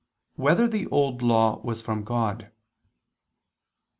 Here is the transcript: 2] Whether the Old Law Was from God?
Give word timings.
2] 0.37 0.41
Whether 0.41 0.67
the 0.67 0.87
Old 0.87 1.21
Law 1.21 1.59
Was 1.63 1.83
from 1.83 2.03
God? 2.03 2.49